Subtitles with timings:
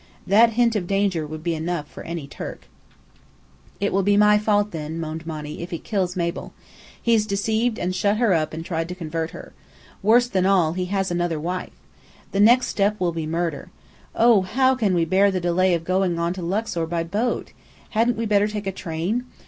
[0.25, 2.67] That hint of danger would be enough for any Turk."
[3.79, 6.53] "It will be my fault, then," moaned Monny, "if he kills Mabel.
[6.99, 9.53] He's deceived and shut her up and tried to convert her.
[10.01, 11.79] Worse than all, he has another wife.
[12.31, 13.69] The next step will be murder.
[14.15, 17.51] Oh, how can we bear the delay of going on to Luxor by boat!
[17.91, 19.25] Hadn't we better take a train?